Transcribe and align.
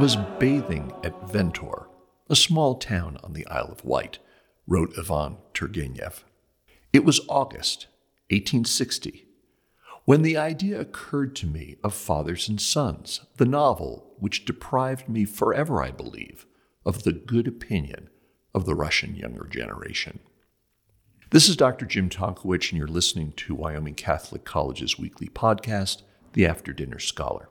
was 0.00 0.16
bathing 0.38 0.90
at 1.04 1.30
Ventnor, 1.30 1.86
a 2.30 2.34
small 2.34 2.76
town 2.76 3.18
on 3.22 3.34
the 3.34 3.46
Isle 3.48 3.68
of 3.70 3.84
Wight, 3.84 4.18
wrote 4.66 4.94
Ivan 4.98 5.36
Turgenev. 5.52 6.22
It 6.90 7.04
was 7.04 7.20
August 7.28 7.86
1860 8.30 9.26
when 10.06 10.22
the 10.22 10.38
idea 10.38 10.80
occurred 10.80 11.36
to 11.36 11.46
me 11.46 11.76
of 11.84 11.92
Fathers 11.92 12.48
and 12.48 12.58
Sons, 12.58 13.20
the 13.36 13.44
novel 13.44 14.14
which 14.18 14.46
deprived 14.46 15.06
me 15.06 15.26
forever, 15.26 15.82
I 15.82 15.90
believe, 15.90 16.46
of 16.86 17.02
the 17.02 17.12
good 17.12 17.46
opinion 17.46 18.08
of 18.54 18.64
the 18.64 18.74
Russian 18.74 19.14
younger 19.14 19.46
generation. 19.46 20.20
This 21.28 21.46
is 21.46 21.56
Dr. 21.56 21.84
Jim 21.84 22.08
Tonkowich, 22.08 22.70
and 22.70 22.78
you're 22.78 22.88
listening 22.88 23.32
to 23.32 23.54
Wyoming 23.54 23.96
Catholic 23.96 24.46
College's 24.46 24.98
weekly 24.98 25.28
podcast, 25.28 26.00
The 26.32 26.46
After 26.46 26.72
Dinner 26.72 26.98
Scholar. 26.98 27.50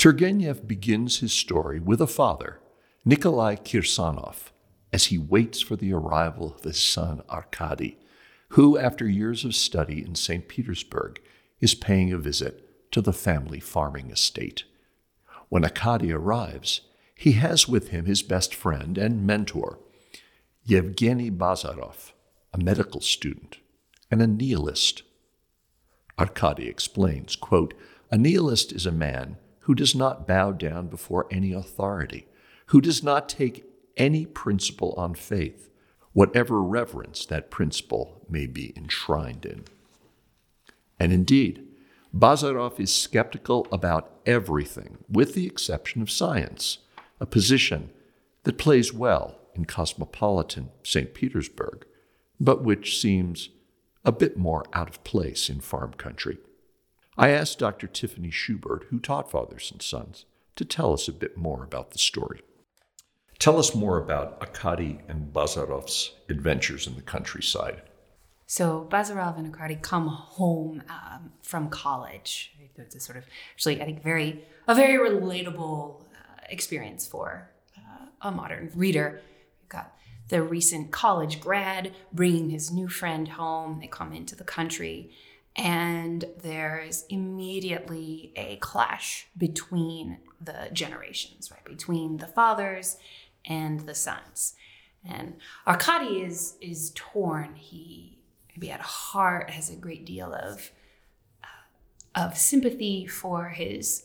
Turgenev 0.00 0.66
begins 0.66 1.18
his 1.18 1.30
story 1.30 1.78
with 1.78 2.00
a 2.00 2.06
father, 2.06 2.58
Nikolai 3.04 3.56
Kirsanov, 3.56 4.50
as 4.94 5.04
he 5.04 5.18
waits 5.18 5.60
for 5.60 5.76
the 5.76 5.92
arrival 5.92 6.54
of 6.54 6.64
his 6.64 6.80
son 6.80 7.20
Arkady, 7.28 7.98
who, 8.52 8.78
after 8.78 9.06
years 9.06 9.44
of 9.44 9.54
study 9.54 10.02
in 10.02 10.14
St. 10.14 10.48
Petersburg, 10.48 11.20
is 11.60 11.74
paying 11.74 12.14
a 12.14 12.16
visit 12.16 12.90
to 12.92 13.02
the 13.02 13.12
family 13.12 13.60
farming 13.60 14.10
estate. 14.10 14.64
When 15.50 15.64
Arkady 15.64 16.14
arrives, 16.14 16.80
he 17.14 17.32
has 17.32 17.68
with 17.68 17.88
him 17.88 18.06
his 18.06 18.22
best 18.22 18.54
friend 18.54 18.96
and 18.96 19.26
mentor, 19.26 19.80
Yevgeny 20.64 21.30
Bazarov, 21.30 22.12
a 22.54 22.58
medical 22.58 23.02
student 23.02 23.58
and 24.10 24.22
a 24.22 24.26
nihilist. 24.26 25.02
Arkady 26.18 26.68
explains, 26.68 27.36
quote, 27.36 27.74
a 28.10 28.16
nihilist 28.16 28.72
is 28.72 28.86
a 28.86 28.92
man 28.92 29.36
who 29.60 29.74
does 29.74 29.94
not 29.94 30.26
bow 30.26 30.52
down 30.52 30.88
before 30.88 31.26
any 31.30 31.52
authority, 31.52 32.26
who 32.66 32.80
does 32.80 33.02
not 33.02 33.28
take 33.28 33.64
any 33.96 34.24
principle 34.24 34.94
on 34.96 35.14
faith, 35.14 35.68
whatever 36.12 36.62
reverence 36.62 37.26
that 37.26 37.50
principle 37.50 38.24
may 38.28 38.46
be 38.46 38.72
enshrined 38.76 39.44
in. 39.44 39.64
And 40.98 41.12
indeed, 41.12 41.66
Bazarov 42.14 42.80
is 42.80 42.94
skeptical 42.94 43.66
about 43.70 44.10
everything, 44.26 44.98
with 45.08 45.34
the 45.34 45.46
exception 45.46 46.02
of 46.02 46.10
science, 46.10 46.78
a 47.20 47.26
position 47.26 47.90
that 48.44 48.58
plays 48.58 48.92
well 48.92 49.38
in 49.54 49.64
cosmopolitan 49.64 50.70
St. 50.82 51.14
Petersburg, 51.14 51.86
but 52.40 52.64
which 52.64 53.00
seems 53.00 53.50
a 54.04 54.12
bit 54.12 54.36
more 54.36 54.64
out 54.72 54.88
of 54.88 55.04
place 55.04 55.48
in 55.48 55.60
farm 55.60 55.92
country. 55.92 56.38
I 57.20 57.32
asked 57.32 57.58
Dr. 57.58 57.86
Tiffany 57.86 58.30
Schubert, 58.30 58.86
who 58.88 58.98
taught 58.98 59.30
Fathers 59.30 59.70
and 59.70 59.82
Sons, 59.82 60.24
to 60.56 60.64
tell 60.64 60.94
us 60.94 61.06
a 61.06 61.12
bit 61.12 61.36
more 61.36 61.62
about 61.62 61.90
the 61.90 61.98
story. 61.98 62.40
Tell 63.38 63.58
us 63.58 63.74
more 63.74 63.98
about 63.98 64.38
Arkady 64.40 65.00
and 65.06 65.30
Bazarov's 65.30 66.12
adventures 66.30 66.86
in 66.86 66.94
the 66.94 67.02
countryside. 67.02 67.82
So 68.46 68.88
Bazarov 68.90 69.36
and 69.36 69.46
Arkady 69.46 69.76
come 69.76 70.08
home 70.08 70.82
um, 70.88 71.32
from 71.42 71.68
college. 71.68 72.54
It's 72.76 72.94
a 72.94 73.00
sort 73.00 73.18
of 73.18 73.24
actually, 73.52 73.82
I 73.82 73.84
think, 73.84 74.02
very 74.02 74.42
a 74.66 74.74
very 74.74 74.96
relatable 74.96 76.00
uh, 76.00 76.04
experience 76.48 77.06
for 77.06 77.50
uh, 77.76 78.06
a 78.22 78.30
modern 78.30 78.70
reader. 78.74 79.20
You've 79.60 79.68
got 79.68 79.94
the 80.30 80.42
recent 80.42 80.90
college 80.90 81.38
grad 81.38 81.94
bringing 82.14 82.48
his 82.48 82.70
new 82.70 82.88
friend 82.88 83.28
home. 83.28 83.80
They 83.82 83.88
come 83.88 84.14
into 84.14 84.34
the 84.34 84.44
country, 84.44 85.10
and 85.60 86.24
there's 86.42 87.04
immediately 87.10 88.32
a 88.34 88.56
clash 88.56 89.28
between 89.36 90.16
the 90.40 90.70
generations, 90.72 91.50
right? 91.50 91.64
Between 91.64 92.16
the 92.16 92.26
fathers 92.26 92.96
and 93.44 93.80
the 93.80 93.94
sons. 93.94 94.54
And 95.04 95.36
Arkady 95.66 96.22
is 96.22 96.56
is 96.62 96.92
torn. 96.94 97.56
He 97.56 98.18
maybe 98.54 98.70
at 98.70 98.80
heart 98.80 99.50
has 99.50 99.68
a 99.68 99.76
great 99.76 100.06
deal 100.06 100.32
of 100.32 100.70
uh, 101.44 102.20
of 102.24 102.38
sympathy 102.38 103.06
for 103.06 103.50
his 103.50 104.04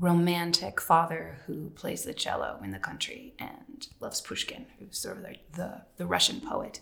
romantic 0.00 0.80
father 0.80 1.38
who 1.46 1.70
plays 1.70 2.04
the 2.04 2.14
cello 2.14 2.58
in 2.64 2.70
the 2.70 2.78
country 2.78 3.34
and 3.38 3.86
loves 4.00 4.20
Pushkin, 4.20 4.66
who's 4.78 4.98
sort 4.98 5.18
of 5.18 5.22
the, 5.22 5.36
the, 5.54 5.82
the 5.98 6.06
Russian 6.06 6.40
poet. 6.40 6.80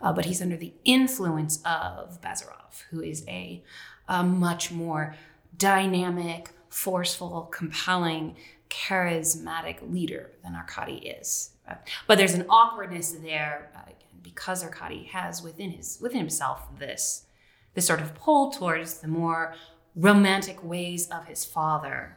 Uh, 0.00 0.12
but 0.12 0.24
he's 0.24 0.40
under 0.40 0.56
the 0.56 0.72
influence 0.84 1.60
of 1.64 2.20
Bazarov, 2.20 2.82
who 2.90 3.00
is 3.00 3.24
a, 3.26 3.62
a 4.08 4.22
much 4.22 4.70
more 4.70 5.16
dynamic, 5.56 6.50
forceful, 6.68 7.48
compelling, 7.52 8.36
charismatic 8.70 9.78
leader 9.90 10.30
than 10.44 10.54
Arkady 10.54 10.98
is. 10.98 11.50
Uh, 11.68 11.74
but 12.06 12.18
there's 12.18 12.34
an 12.34 12.46
awkwardness 12.48 13.12
there 13.12 13.70
uh, 13.76 13.90
because 14.22 14.62
Arkady 14.62 15.04
has 15.04 15.42
within 15.42 15.70
his 15.72 15.98
within 16.00 16.18
himself 16.18 16.78
this 16.78 17.26
this 17.74 17.86
sort 17.86 18.00
of 18.00 18.14
pull 18.14 18.50
towards 18.50 18.98
the 18.98 19.08
more 19.08 19.54
romantic 19.96 20.62
ways 20.62 21.08
of 21.08 21.26
his 21.26 21.44
father, 21.44 22.16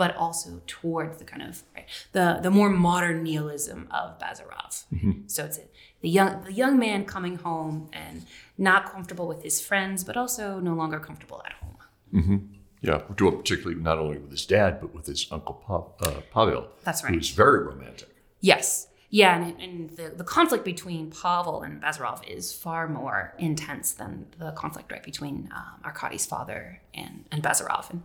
but 0.00 0.16
also 0.16 0.48
towards 0.66 1.14
the 1.20 1.26
kind 1.32 1.42
of 1.48 1.62
right, 1.74 1.86
the 2.16 2.26
the 2.44 2.52
more 2.58 2.70
modern 2.88 3.18
nihilism 3.22 3.80
of 4.00 4.06
Bazarov. 4.22 4.72
Mm-hmm. 4.94 5.12
So 5.34 5.44
it's 5.46 5.58
a, 5.58 5.64
the 6.04 6.12
young 6.18 6.32
the 6.48 6.54
young 6.62 6.74
man 6.86 7.04
coming 7.14 7.36
home 7.48 7.76
and 7.92 8.16
not 8.56 8.80
comfortable 8.94 9.26
with 9.32 9.42
his 9.48 9.56
friends, 9.68 9.98
but 10.08 10.16
also 10.22 10.44
no 10.58 10.74
longer 10.80 10.98
comfortable 11.08 11.40
at 11.48 11.54
home. 11.62 11.78
Mm-hmm. 12.18 12.38
Yeah, 12.86 12.98
particularly 12.98 13.78
not 13.90 13.98
only 13.98 14.18
with 14.24 14.30
his 14.30 14.46
dad, 14.46 14.80
but 14.82 14.90
with 14.96 15.06
his 15.12 15.22
uncle 15.30 15.56
pa- 15.66 16.06
uh, 16.06 16.20
Pavel. 16.32 16.62
That's 16.86 17.04
right. 17.04 17.12
Who's 17.12 17.30
very 17.44 17.60
romantic. 17.72 18.08
Yes, 18.40 18.88
yeah, 19.10 19.32
and, 19.36 19.60
and 19.60 19.90
the, 19.98 20.06
the 20.20 20.24
conflict 20.24 20.64
between 20.64 21.10
Pavel 21.10 21.56
and 21.66 21.82
Bazarov 21.82 22.26
is 22.36 22.44
far 22.54 22.88
more 22.88 23.34
intense 23.38 23.92
than 24.00 24.12
the 24.38 24.52
conflict 24.52 24.90
right 24.92 25.02
between 25.02 25.36
um, 25.54 25.76
Arkady's 25.84 26.24
father 26.24 26.80
and, 26.94 27.14
and 27.32 27.42
Bazarov. 27.42 27.90
And 27.90 28.02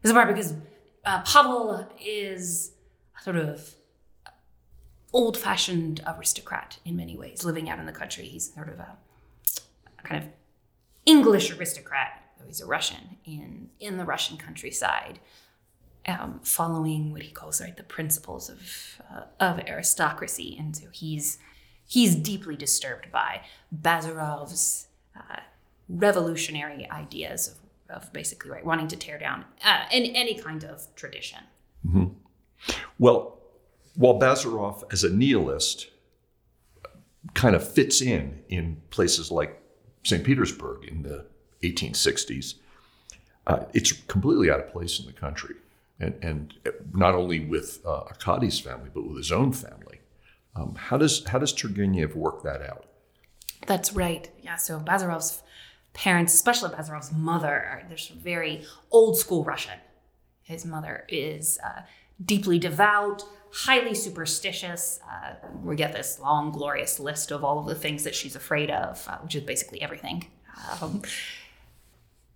this 0.00 0.10
is 0.10 0.14
part 0.14 0.28
because 0.28 0.54
uh, 1.08 1.22
Pavel 1.22 1.88
is 2.00 2.72
sort 3.24 3.36
of 3.36 3.74
old-fashioned 5.12 6.02
aristocrat 6.06 6.78
in 6.84 6.94
many 6.96 7.16
ways, 7.16 7.44
living 7.44 7.70
out 7.70 7.78
in 7.78 7.86
the 7.86 7.92
country. 7.92 8.24
He's 8.24 8.52
sort 8.52 8.68
of 8.68 8.78
a, 8.78 8.96
a 9.98 10.02
kind 10.02 10.22
of 10.22 10.30
English 11.06 11.50
aristocrat, 11.56 12.10
though 12.38 12.46
he's 12.46 12.60
a 12.60 12.66
Russian 12.66 13.16
in 13.24 13.70
in 13.80 13.96
the 13.96 14.04
Russian 14.04 14.36
countryside 14.36 15.20
um, 16.06 16.40
following 16.42 17.12
what 17.12 17.22
he 17.22 17.30
calls 17.30 17.60
right 17.60 17.76
the 17.76 17.82
principles 17.82 18.50
of 18.50 19.00
uh, 19.10 19.22
of 19.40 19.60
aristocracy, 19.60 20.56
and 20.58 20.76
so 20.76 20.86
he's 20.92 21.38
he's 21.86 22.14
deeply 22.14 22.56
disturbed 22.56 23.10
by 23.10 23.40
Bazarov's 23.72 24.88
uh, 25.16 25.40
revolutionary 25.88 26.86
ideas 26.90 27.48
of, 27.48 27.54
of 27.90 28.12
basically 28.12 28.50
right 28.50 28.64
wanting 28.64 28.88
to 28.88 28.96
tear 28.96 29.18
down 29.18 29.44
uh, 29.64 29.84
any, 29.90 30.14
any 30.14 30.34
kind 30.34 30.64
of 30.64 30.86
tradition. 30.94 31.40
Mm-hmm. 31.86 32.06
Well, 32.98 33.38
while 33.94 34.18
Bazarov 34.18 34.84
as 34.92 35.04
a 35.04 35.10
nihilist 35.10 35.88
kind 37.34 37.54
of 37.56 37.66
fits 37.66 38.00
in 38.00 38.42
in 38.48 38.80
places 38.90 39.30
like 39.30 39.60
St. 40.04 40.24
Petersburg 40.24 40.84
in 40.84 41.02
the 41.02 41.26
1860s, 41.62 42.54
uh, 43.46 43.64
it's 43.72 43.92
completely 43.92 44.50
out 44.50 44.60
of 44.60 44.70
place 44.70 45.00
in 45.00 45.06
the 45.06 45.12
country 45.12 45.56
and, 46.00 46.14
and 46.22 46.54
not 46.92 47.14
only 47.14 47.40
with 47.40 47.80
uh, 47.84 48.04
Arkady's 48.04 48.60
family, 48.60 48.90
but 48.92 49.06
with 49.06 49.16
his 49.16 49.32
own 49.32 49.52
family. 49.52 50.00
Um, 50.54 50.74
how 50.76 50.96
does 50.96 51.24
how 51.24 51.38
does 51.38 51.52
Turgenev 51.52 52.14
work 52.14 52.42
that 52.42 52.62
out? 52.62 52.86
That's 53.66 53.92
right. 53.92 54.30
Yeah. 54.42 54.56
So 54.56 54.80
Bazarov's 54.80 55.42
parents, 55.98 56.32
especially 56.32 56.70
Bazarov's 56.70 57.12
mother, 57.12 57.48
are 57.48 57.82
they're 57.88 57.98
very 58.16 58.64
old 58.92 59.18
school 59.18 59.42
Russian. 59.42 59.78
His 60.42 60.64
mother 60.64 61.04
is 61.08 61.58
uh, 61.66 61.82
deeply 62.24 62.60
devout, 62.60 63.24
highly 63.52 63.96
superstitious. 63.96 65.00
Uh, 65.10 65.34
we 65.64 65.74
get 65.74 65.92
this 65.92 66.20
long, 66.20 66.52
glorious 66.52 67.00
list 67.00 67.32
of 67.32 67.42
all 67.42 67.58
of 67.58 67.66
the 67.66 67.74
things 67.74 68.04
that 68.04 68.14
she's 68.14 68.36
afraid 68.36 68.70
of, 68.70 69.04
uh, 69.08 69.18
which 69.18 69.34
is 69.34 69.42
basically 69.42 69.82
everything. 69.82 70.26
Um, 70.80 71.02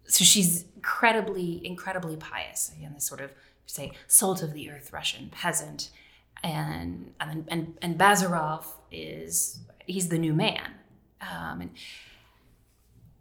so 0.07 0.25
she's 0.25 0.65
incredibly, 0.75 1.65
incredibly 1.65 2.17
pious. 2.17 2.73
Again, 2.77 2.95
this 2.95 3.07
sort 3.07 3.21
of 3.21 3.31
say 3.67 3.93
salt 4.09 4.43
of 4.43 4.55
the 4.55 4.71
earth 4.71 4.93
Russian 4.93 5.31
peasant, 5.31 5.91
and 6.43 7.13
and 7.21 7.45
and, 7.47 7.79
and 7.81 7.97
Bazarov 7.97 8.65
is 8.91 9.61
he's 9.87 10.09
the 10.09 10.19
new 10.19 10.35
man, 10.35 10.73
um, 11.21 11.61
and 11.61 11.71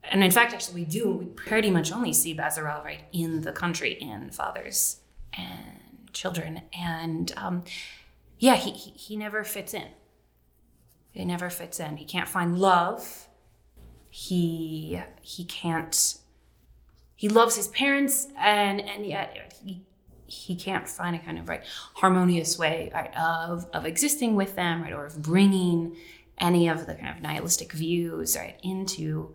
and 0.03 0.23
in 0.23 0.31
fact, 0.31 0.53
actually, 0.53 0.81
we 0.81 0.85
do 0.85 1.11
we 1.11 1.25
pretty 1.25 1.69
much 1.69 1.91
only 1.91 2.13
see 2.13 2.35
Bazarov 2.35 2.83
right 2.83 3.03
in 3.11 3.41
the 3.41 3.51
country 3.51 3.93
in 3.93 4.31
fathers 4.31 4.97
and 5.33 6.09
children, 6.13 6.61
and 6.77 7.31
um, 7.37 7.63
yeah, 8.39 8.55
he, 8.55 8.71
he 8.71 8.91
he 8.91 9.17
never 9.17 9.43
fits 9.43 9.73
in. 9.73 9.87
He 11.11 11.25
never 11.25 11.49
fits 11.49 11.79
in. 11.79 11.97
He 11.97 12.05
can't 12.05 12.27
find 12.27 12.57
love. 12.57 13.27
He 14.09 15.01
he 15.21 15.45
can't. 15.45 16.17
He 17.15 17.29
loves 17.29 17.55
his 17.55 17.67
parents, 17.67 18.27
and 18.37 18.81
and 18.81 19.05
yet 19.05 19.53
he 19.63 19.83
he 20.25 20.55
can't 20.55 20.87
find 20.87 21.15
a 21.15 21.19
kind 21.19 21.37
of 21.37 21.47
right 21.47 21.63
harmonious 21.95 22.57
way 22.57 22.89
right, 22.93 23.15
of 23.15 23.67
of 23.73 23.85
existing 23.85 24.35
with 24.35 24.55
them, 24.55 24.81
right, 24.81 24.93
or 24.93 25.05
of 25.05 25.21
bringing 25.21 25.95
any 26.39 26.67
of 26.67 26.87
the 26.87 26.95
kind 26.95 27.15
of 27.15 27.21
nihilistic 27.21 27.71
views 27.73 28.35
right 28.35 28.59
into 28.63 29.33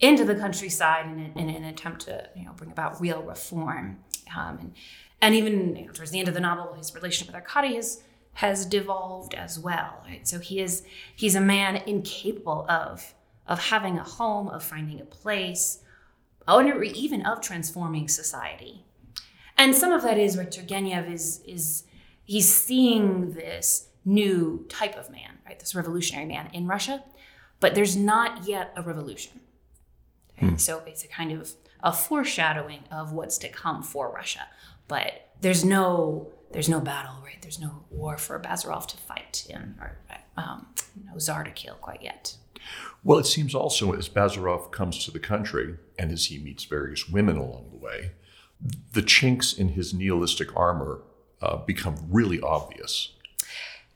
into 0.00 0.24
the 0.24 0.34
countryside 0.34 1.06
in, 1.06 1.32
in, 1.36 1.48
in 1.48 1.56
an 1.56 1.64
attempt 1.64 2.02
to 2.02 2.28
you 2.36 2.44
know 2.44 2.52
bring 2.52 2.70
about 2.70 3.00
real 3.00 3.22
reform. 3.22 3.98
Um, 4.36 4.58
and 4.58 4.72
and 5.20 5.34
even 5.34 5.76
you 5.76 5.86
know, 5.86 5.92
towards 5.92 6.10
the 6.10 6.18
end 6.18 6.28
of 6.28 6.34
the 6.34 6.40
novel, 6.40 6.74
his 6.74 6.94
relationship 6.94 7.34
with 7.34 7.42
Arkady 7.42 7.74
has 7.76 8.02
has 8.34 8.66
devolved 8.66 9.34
as 9.34 9.58
well. 9.58 10.02
Right? 10.06 10.26
So 10.26 10.38
he 10.38 10.60
is 10.60 10.84
he's 11.14 11.34
a 11.34 11.40
man 11.40 11.76
incapable 11.86 12.66
of 12.68 13.14
of 13.46 13.58
having 13.58 13.98
a 13.98 14.04
home, 14.04 14.48
of 14.48 14.62
finding 14.62 15.00
a 15.00 15.04
place, 15.04 15.80
or 16.46 16.82
even 16.82 17.24
of 17.24 17.40
transforming 17.40 18.08
society. 18.08 18.84
And 19.56 19.74
some 19.74 19.90
of 19.90 20.02
that 20.02 20.18
is 20.18 20.36
where 20.36 20.46
Turgenev 20.46 21.10
is 21.12 21.40
is 21.46 21.84
he's 22.24 22.52
seeing 22.52 23.32
this 23.32 23.88
new 24.04 24.64
type 24.68 24.96
of 24.96 25.10
man, 25.10 25.38
right? 25.44 25.58
This 25.58 25.74
revolutionary 25.74 26.26
man 26.26 26.48
in 26.52 26.66
Russia, 26.66 27.02
but 27.58 27.74
there's 27.74 27.96
not 27.96 28.46
yet 28.46 28.72
a 28.76 28.82
revolution. 28.82 29.40
Hmm. 30.40 30.56
So 30.56 30.82
it's 30.86 31.04
a 31.04 31.08
kind 31.08 31.32
of 31.32 31.52
a 31.82 31.92
foreshadowing 31.92 32.80
of 32.90 33.12
what's 33.12 33.38
to 33.38 33.48
come 33.48 33.82
for 33.82 34.10
Russia. 34.10 34.46
But 34.86 35.28
there's 35.40 35.64
no 35.64 36.32
there's 36.52 36.68
no 36.68 36.80
battle, 36.80 37.16
right? 37.22 37.40
There's 37.42 37.60
no 37.60 37.84
war 37.90 38.16
for 38.16 38.38
Bazarov 38.40 38.86
to 38.86 38.96
fight 38.96 39.46
in 39.50 39.76
or 39.80 39.98
um, 40.36 40.66
no 41.04 41.18
czar 41.18 41.44
to 41.44 41.50
kill 41.50 41.74
quite 41.74 42.02
yet. 42.02 42.36
Well, 43.04 43.18
it 43.18 43.26
seems 43.26 43.54
also 43.54 43.92
as 43.92 44.08
Bazarov 44.08 44.70
comes 44.70 45.04
to 45.04 45.10
the 45.10 45.18
country 45.18 45.76
and 45.98 46.10
as 46.10 46.26
he 46.26 46.38
meets 46.38 46.64
various 46.64 47.08
women 47.08 47.36
along 47.36 47.70
the 47.70 47.76
way, 47.76 48.12
the 48.92 49.02
chinks 49.02 49.52
in 49.52 49.70
his 49.70 49.94
nihilistic 49.94 50.54
armor 50.56 51.02
uh, 51.40 51.58
become 51.58 51.96
really 52.08 52.40
obvious. 52.40 53.12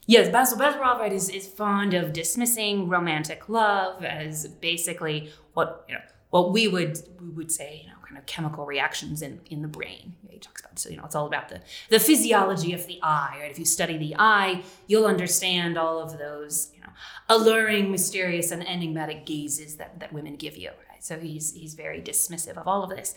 Yes, 0.06 0.28
Basil 0.28 0.58
Bazarov 0.58 0.98
right, 0.98 1.12
is, 1.12 1.28
is 1.28 1.46
fond 1.46 1.94
of 1.94 2.12
dismissing 2.12 2.88
romantic 2.88 3.48
love 3.48 4.04
as 4.04 4.46
basically 4.46 5.30
what 5.54 5.84
you 5.88 5.94
know 5.94 6.00
what 6.32 6.50
we 6.50 6.66
would 6.66 6.98
we 7.20 7.28
would 7.28 7.52
say, 7.52 7.82
you 7.84 7.90
know, 7.90 7.96
kind 8.02 8.16
of 8.16 8.24
chemical 8.24 8.64
reactions 8.64 9.20
in, 9.20 9.40
in 9.50 9.60
the 9.60 9.68
brain. 9.68 10.14
He 10.30 10.38
talks 10.38 10.62
about 10.62 10.78
so 10.78 10.88
you 10.88 10.96
know 10.96 11.04
it's 11.04 11.14
all 11.14 11.26
about 11.26 11.50
the 11.50 11.60
the 11.90 12.00
physiology 12.00 12.72
of 12.72 12.86
the 12.86 12.98
eye. 13.02 13.36
Right? 13.38 13.50
If 13.50 13.58
you 13.58 13.66
study 13.66 13.98
the 13.98 14.16
eye, 14.18 14.62
you'll 14.86 15.04
understand 15.04 15.76
all 15.76 16.00
of 16.00 16.18
those 16.18 16.70
you 16.74 16.80
know 16.80 16.88
alluring, 17.28 17.90
mysterious, 17.90 18.50
and 18.50 18.66
enigmatic 18.66 19.26
gazes 19.26 19.76
that, 19.76 20.00
that 20.00 20.10
women 20.14 20.36
give 20.36 20.56
you. 20.56 20.70
Right? 20.90 21.04
So 21.04 21.18
he's 21.18 21.52
he's 21.52 21.74
very 21.74 22.00
dismissive 22.00 22.56
of 22.56 22.66
all 22.66 22.82
of 22.82 22.88
this. 22.88 23.14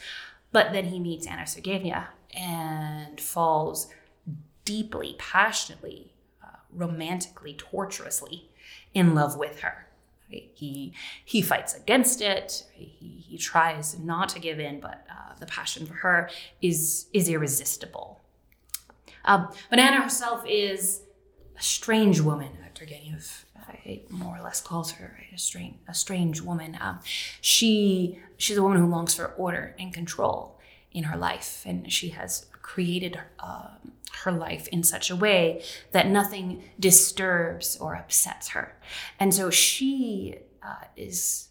But 0.51 0.73
then 0.73 0.85
he 0.85 0.99
meets 0.99 1.25
Anna 1.25 1.43
Sergeyevna 1.43 2.07
and 2.33 3.19
falls 3.19 3.87
deeply, 4.65 5.15
passionately, 5.17 6.11
uh, 6.43 6.57
romantically, 6.69 7.53
torturously 7.53 8.49
in 8.93 9.15
love 9.15 9.37
with 9.37 9.61
her. 9.61 9.84
He 10.53 10.93
he 11.23 11.41
fights 11.41 11.73
against 11.75 12.21
it. 12.21 12.65
He, 12.73 13.23
he 13.27 13.37
tries 13.37 13.97
not 13.99 14.29
to 14.29 14.39
give 14.39 14.59
in, 14.59 14.79
but 14.79 15.05
uh, 15.09 15.33
the 15.39 15.45
passion 15.45 15.85
for 15.85 15.93
her 15.95 16.29
is 16.61 17.07
is 17.13 17.29
irresistible. 17.29 18.21
Um, 19.25 19.49
but 19.69 19.79
Anna 19.79 20.01
herself 20.01 20.43
is 20.47 21.01
a 21.57 21.61
strange 21.61 22.19
woman. 22.21 22.49
Turgenev 22.75 23.45
more 24.09 24.37
or 24.37 24.41
less 24.41 24.61
calls 24.61 24.91
her 24.91 25.15
right? 25.17 25.33
a 25.33 25.37
strange 25.37 25.75
a 25.87 25.93
strange 25.93 26.41
woman. 26.41 26.77
Um, 26.79 26.99
she 27.41 28.19
she's 28.37 28.57
a 28.57 28.63
woman 28.63 28.79
who 28.79 28.87
longs 28.87 29.15
for 29.15 29.27
order 29.37 29.75
and 29.79 29.93
control 29.93 30.59
in 30.91 31.05
her 31.05 31.17
life, 31.17 31.63
and 31.65 31.91
she 31.91 32.09
has 32.09 32.47
created 32.61 33.19
uh, 33.39 33.75
her 34.23 34.31
life 34.31 34.67
in 34.69 34.83
such 34.83 35.09
a 35.09 35.15
way 35.15 35.63
that 35.91 36.07
nothing 36.07 36.63
disturbs 36.79 37.77
or 37.77 37.95
upsets 37.95 38.49
her. 38.49 38.77
And 39.19 39.33
so 39.33 39.49
she 39.49 40.35
uh, 40.63 40.85
is 40.95 41.49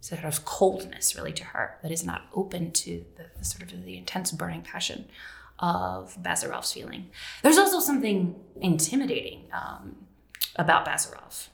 sort 0.00 0.24
of 0.24 0.44
coldness 0.44 1.16
really 1.16 1.32
to 1.32 1.44
her 1.44 1.78
that 1.82 1.90
is 1.90 2.04
not 2.04 2.22
open 2.32 2.70
to 2.70 3.04
the, 3.16 3.26
the 3.38 3.44
sort 3.44 3.72
of 3.72 3.84
the 3.84 3.96
intense 3.96 4.30
burning 4.30 4.62
passion 4.62 5.06
of 5.58 6.16
Bazarov's 6.22 6.72
feeling. 6.72 7.08
There's 7.42 7.58
also 7.58 7.80
something 7.80 8.36
intimidating 8.60 9.44
um, 9.52 9.96
about 10.56 10.86
Bazarov. 10.86 11.48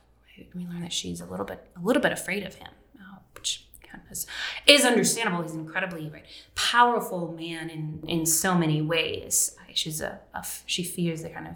We 0.54 0.66
learn 0.66 0.80
that 0.80 0.92
she's 0.92 1.20
a 1.20 1.26
little 1.26 1.46
bit 1.46 1.70
a 1.76 1.80
little 1.80 2.02
bit 2.02 2.10
afraid 2.10 2.42
of 2.42 2.56
him, 2.56 2.70
uh, 2.98 3.18
which 3.34 3.66
is, 4.10 4.26
is 4.66 4.84
understandable. 4.84 5.42
He's 5.42 5.52
an 5.52 5.60
incredibly 5.60 6.08
right, 6.08 6.24
powerful 6.54 7.32
man 7.32 7.70
in 7.70 8.02
in 8.08 8.26
so 8.26 8.54
many 8.54 8.82
ways. 8.82 9.56
She's 9.76 10.00
a, 10.00 10.20
a 10.34 10.44
she 10.66 10.82
fears 10.82 11.22
the 11.22 11.30
kind 11.30 11.46
of 11.46 11.54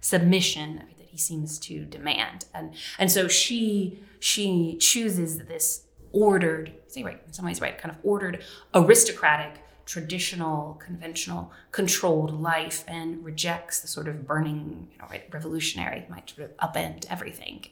submission 0.00 0.82
that 0.96 1.06
he 1.06 1.18
seems 1.18 1.58
to 1.60 1.84
demand, 1.84 2.46
and 2.54 2.74
and 2.98 3.10
so 3.10 3.28
she 3.28 4.00
she 4.20 4.76
chooses 4.78 5.38
this 5.38 5.84
ordered, 6.12 6.72
say 6.86 7.02
right? 7.02 7.20
In 7.26 7.32
some 7.32 7.44
ways 7.44 7.60
right, 7.60 7.76
kind 7.78 7.94
of 7.94 7.98
ordered 8.02 8.42
aristocratic 8.74 9.62
traditional, 9.88 10.74
conventional, 10.84 11.50
controlled 11.72 12.30
life 12.42 12.84
and 12.86 13.24
rejects 13.24 13.80
the 13.80 13.88
sort 13.88 14.06
of 14.06 14.26
burning, 14.26 14.86
you 14.92 14.98
know, 14.98 15.06
right, 15.10 15.24
revolutionary, 15.32 16.04
might 16.10 16.28
sort 16.28 16.50
of 16.50 16.56
upend 16.58 17.06
everything. 17.08 17.64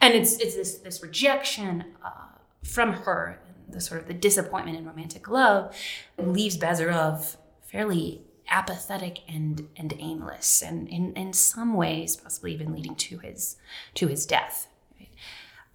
And, 0.00 0.14
it's 0.14 0.38
it's 0.38 0.56
this 0.56 0.78
this 0.78 1.02
rejection 1.02 1.84
uh, 2.02 2.38
from 2.64 2.94
her, 2.94 3.38
the 3.68 3.80
sort 3.82 4.00
of 4.00 4.08
the 4.08 4.14
disappointment 4.14 4.78
in 4.78 4.86
romantic 4.86 5.28
love, 5.28 5.76
leaves 6.16 6.56
Bazarov 6.56 7.36
fairly 7.62 8.22
apathetic 8.50 9.20
and 9.28 9.68
and 9.76 9.94
aimless, 9.98 10.62
and 10.62 10.88
in 10.88 11.12
in 11.14 11.32
some 11.32 11.74
ways 11.74 12.16
possibly 12.16 12.52
even 12.52 12.72
leading 12.72 12.94
to 12.96 13.18
his 13.18 13.56
to 13.94 14.08
his 14.08 14.26
death. 14.26 14.68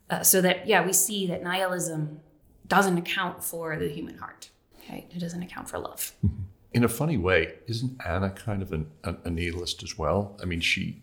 Uh, 0.09 0.21
so 0.21 0.41
that 0.41 0.67
yeah, 0.67 0.85
we 0.85 0.93
see 0.93 1.25
that 1.27 1.41
nihilism 1.41 2.19
doesn't 2.67 2.97
account 2.97 3.43
for 3.43 3.77
the 3.77 3.89
human 3.89 4.17
heart. 4.17 4.49
Right? 4.89 5.09
It 5.13 5.19
doesn't 5.19 5.41
account 5.41 5.69
for 5.69 5.79
love. 5.79 6.11
In 6.73 6.83
a 6.83 6.87
funny 6.87 7.17
way, 7.17 7.55
isn't 7.67 7.99
Anna 8.05 8.29
kind 8.29 8.61
of 8.61 8.71
an, 8.71 8.91
a, 9.03 9.15
a 9.23 9.29
nihilist 9.29 9.81
as 9.81 9.97
well? 9.97 10.37
I 10.41 10.45
mean, 10.45 10.59
she 10.59 11.01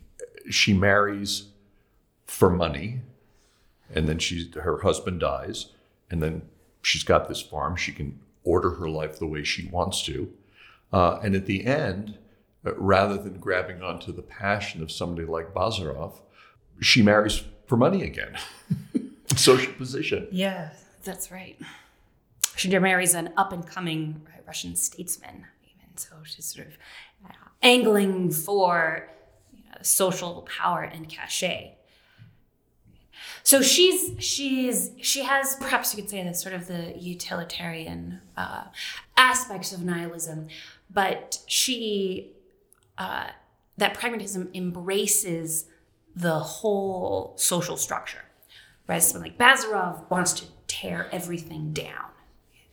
she 0.51 0.73
marries 0.73 1.49
for 2.27 2.51
money, 2.51 3.01
and 3.93 4.09
then 4.09 4.19
she 4.19 4.51
her 4.55 4.83
husband 4.83 5.21
dies, 5.21 5.67
and 6.11 6.23
then 6.23 6.43
she's 6.83 7.03
got 7.03 7.29
this 7.29 7.41
farm. 7.41 7.77
She 7.77 7.93
can 7.93 8.21
order 8.45 8.71
her 8.71 8.89
life 8.89 9.19
the 9.19 9.27
way 9.27 9.43
she 9.45 9.69
wants 9.69 10.03
to, 10.05 10.33
uh, 10.93 11.21
and 11.23 11.35
at 11.35 11.47
the 11.47 11.67
end, 11.67 12.19
uh, 12.67 12.75
rather 12.77 13.17
than 13.17 13.39
grabbing 13.39 13.83
onto 13.83 14.13
the 14.13 14.23
passion 14.23 14.83
of 14.83 14.91
somebody 14.91 15.27
like 15.27 15.55
Bazarov, 15.55 16.15
she 16.81 17.03
marries 17.03 17.43
for 17.67 17.77
money 17.77 18.03
again. 18.03 18.37
Social 19.37 19.73
position. 19.73 20.29
Yeah, 20.31 20.71
that's 21.05 21.31
right. 21.31 21.59
She 22.57 22.69
marries 22.79 23.15
an 23.15 23.33
up 23.37 23.53
and 23.53 23.67
coming 23.67 24.21
Russian 24.47 24.77
statesman, 24.77 25.47
even 25.65 25.97
so 25.97 26.17
she's 26.25 26.45
sort 26.45 26.67
of 26.67 26.75
uh, 27.25 27.33
angling 27.63 28.31
for 28.31 29.09
you 29.51 29.63
know, 29.65 29.79
social 29.81 30.43
power 30.43 30.83
and 30.83 31.09
cachet. 31.09 31.79
So 33.43 33.63
she's 33.63 34.23
she's 34.23 34.91
she 35.01 35.23
has 35.23 35.57
perhaps 35.57 35.95
you 35.95 36.03
could 36.03 36.11
say 36.11 36.23
that 36.23 36.37
sort 36.37 36.55
of 36.55 36.67
the 36.67 36.95
utilitarian 36.99 38.21
uh, 38.37 38.65
aspects 39.23 39.73
of 39.73 39.83
nihilism, 39.85 40.49
but 40.91 41.39
she 41.47 42.33
uh, 42.99 43.29
that 43.79 43.95
pragmatism 43.95 44.51
embraces 44.53 45.67
the 46.15 46.39
whole 46.39 47.35
social 47.37 47.77
structure. 47.77 48.25
Whereas 48.87 49.09
someone 49.09 49.31
like 49.31 49.39
Bazarov 49.39 50.11
wants 50.11 50.33
to 50.35 50.45
tear 50.67 51.09
everything 51.13 51.73
down. 51.73 52.11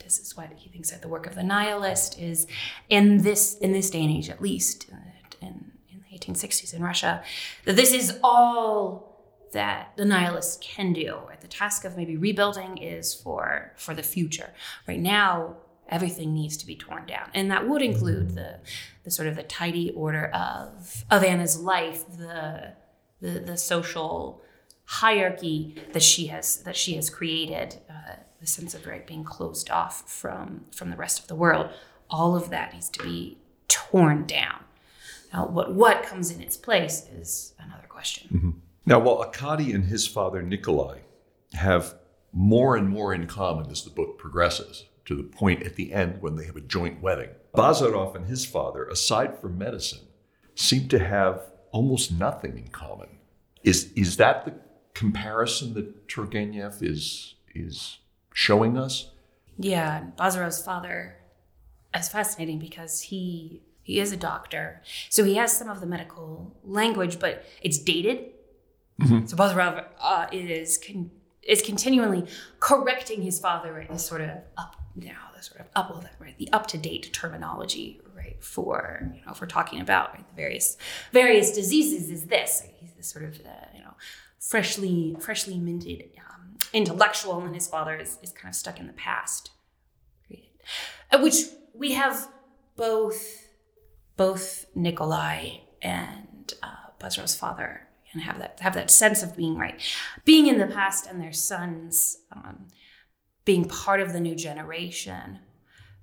This 0.04 0.20
is 0.20 0.36
what 0.36 0.50
he 0.56 0.70
thinks 0.70 0.90
that 0.90 1.04
the 1.04 1.08
work 1.08 1.28
of 1.28 1.36
the 1.36 1.44
nihilist 1.44 2.20
is 2.20 2.48
in 2.90 3.22
this 3.22 3.58
in 3.60 3.72
this 3.74 3.92
day 3.92 4.04
and 4.04 4.12
age, 4.12 4.30
at 4.30 4.42
least 4.42 4.90
in, 5.40 5.72
in 5.92 6.04
the 6.10 6.18
1860s 6.18 6.74
in 6.74 6.82
Russia, 6.82 7.24
that 7.66 7.76
this 7.76 7.94
is 7.94 8.18
all 8.24 9.08
that 9.54 9.94
the 9.98 10.06
nihilist 10.06 10.62
can 10.62 10.94
do. 10.94 11.20
Right? 11.28 11.40
The 11.40 11.48
task 11.48 11.86
of 11.86 11.96
maybe 11.96 12.18
rebuilding 12.18 12.80
is 12.80 13.14
for 13.14 13.72
for 13.78 13.94
the 13.94 14.02
future. 14.02 14.50
Right 14.88 15.00
now, 15.00 15.58
everything 15.90 16.34
needs 16.34 16.58
to 16.58 16.66
be 16.66 16.76
torn 16.76 17.06
down, 17.06 17.30
and 17.34 17.50
that 17.52 17.68
would 17.68 17.82
include 17.82 18.36
the 18.36 18.60
the 19.04 19.12
sort 19.12 19.28
of 19.28 19.36
the 19.36 19.44
tidy 19.44 19.92
order 19.92 20.28
of 20.28 21.06
of 21.10 21.24
Anna's 21.24 21.60
life, 21.60 22.06
the 22.18 22.74
the, 23.22 23.40
the 23.40 23.58
social 23.58 24.42
hierarchy 24.86 25.76
that 25.94 26.02
she 26.02 26.28
has 26.28 26.58
that 26.64 26.76
she 26.76 26.96
has 26.96 27.10
created, 27.10 27.80
uh, 27.90 28.16
the 28.40 28.48
sense 28.48 28.74
of 28.74 28.88
right 28.88 29.06
being 29.06 29.24
closed 29.24 29.70
off 29.70 30.10
from 30.10 30.66
from 30.72 30.90
the 30.90 30.98
rest 30.98 31.20
of 31.20 31.28
the 31.28 31.36
world. 31.36 31.70
All 32.10 32.36
of 32.36 32.50
that 32.50 32.74
needs 32.74 32.90
to 32.90 33.04
be 33.04 33.38
torn 33.68 34.26
down. 34.26 34.64
Now, 35.32 35.48
what 35.48 35.74
what 35.74 36.04
comes 36.04 36.32
in 36.32 36.42
its 36.42 36.58
place 36.58 37.06
is 37.14 37.54
another 37.60 37.88
question. 37.88 38.30
Mm-hmm. 38.34 38.50
Now, 38.86 39.00
while 39.00 39.20
Arkady 39.20 39.72
and 39.74 39.86
his 39.86 40.08
father 40.08 40.42
Nikolai 40.42 41.00
have 41.54 41.96
more 42.32 42.76
and 42.76 42.90
more 42.90 43.14
in 43.14 43.28
common 43.28 43.70
as 43.70 43.84
the 43.84 43.90
book 43.90 44.18
progresses, 44.18 44.86
to 45.10 45.16
the 45.16 45.24
point 45.24 45.64
at 45.64 45.76
the 45.76 45.92
end 45.92 46.22
when 46.22 46.36
they 46.36 46.46
have 46.46 46.56
a 46.56 46.62
joint 46.62 47.02
wedding. 47.02 47.32
Bazarov 47.56 48.16
and 48.16 48.28
his 48.28 48.46
father, 48.46 48.86
aside 48.86 49.40
from 49.40 49.58
medicine, 49.58 50.06
seem 50.54 50.88
to 50.90 51.00
have 51.00 51.42
almost 51.72 52.12
nothing 52.12 52.60
in 52.60 52.68
common. 52.68 53.10
Is, 53.64 53.92
is 53.96 54.18
that 54.18 54.46
the 54.46 54.54
comparison 54.94 55.74
that 55.74 56.08
Turgenev 56.08 56.84
is, 56.84 57.34
is 57.56 57.98
showing 58.34 58.78
us? 58.78 59.10
Yeah, 59.58 60.04
Bazarov's 60.16 60.62
father 60.62 61.18
is 61.98 62.08
fascinating 62.08 62.60
because 62.60 63.02
he 63.02 63.64
he 63.82 64.00
is 64.00 64.12
a 64.12 64.18
doctor, 64.18 64.84
so 65.10 65.24
he 65.24 65.34
has 65.38 65.58
some 65.58 65.68
of 65.68 65.80
the 65.82 65.88
medical 65.88 66.56
language, 66.64 67.18
but 67.18 67.44
it's 67.64 67.80
dated. 67.80 68.26
Mm-hmm. 69.02 69.26
So 69.26 69.36
Bazarov 69.36 69.86
uh, 70.00 70.28
is 70.32 70.78
con- 70.78 71.10
is 71.42 71.64
continually 71.64 72.28
correcting 72.60 73.24
his 73.24 73.40
father 73.40 73.74
right 73.74 73.90
this 73.90 74.06
sort 74.06 74.22
of 74.22 74.30
up 74.56 74.79
now 75.00 75.30
the 75.36 75.44
sort 75.44 75.60
of 75.60 75.68
up 75.76 75.90
well, 75.90 76.04
right 76.20 76.38
the 76.38 76.52
up 76.52 76.68
to 76.68 76.78
date 76.78 77.12
terminology 77.14 78.00
right 78.16 78.44
for 78.44 79.12
you 79.16 79.22
know 79.26 79.32
if 79.32 79.42
we're 79.42 79.48
talking 79.48 79.80
about 79.82 80.14
right, 80.14 80.28
the 80.28 80.36
various 80.36 80.78
various 81.12 81.52
diseases 81.52 82.10
is 82.10 82.26
this 82.26 82.64
he's 82.80 82.94
this 82.94 83.08
sort 83.08 83.26
of 83.26 83.40
uh, 83.42 83.66
you 83.76 83.82
know 83.82 83.94
freshly 84.40 85.16
freshly 85.20 85.58
minted 85.58 86.10
um, 86.30 86.58
intellectual 86.74 87.40
and 87.42 87.56
his 87.56 87.68
father 87.68 87.96
is, 87.96 88.18
is 88.22 88.32
kind 88.32 88.50
of 88.50 88.56
stuck 88.56 88.80
in 88.80 88.88
the 88.88 88.94
past 88.94 89.52
right? 90.30 91.22
which 91.22 91.36
we 91.74 91.94
have 91.94 92.28
both 92.76 93.48
both 94.20 94.66
Nikolai 94.76 95.60
and 95.82 96.54
uh, 96.62 96.92
Bazarov's 97.00 97.36
father 97.36 97.88
and 98.12 98.22
have 98.24 98.40
that 98.40 98.60
have 98.60 98.74
that 98.74 98.92
sense 98.92 99.24
of 99.24 99.36
being 99.36 99.58
right, 99.58 99.80
being 100.26 100.48
in 100.48 100.58
the 100.58 100.68
past, 100.68 101.08
and 101.08 101.22
their 101.22 101.32
sons 101.32 102.18
um, 102.32 102.68
being 103.46 103.66
part 103.66 104.02
of 104.02 104.14
the 104.14 104.20
new 104.20 104.36
generation. 104.36 105.40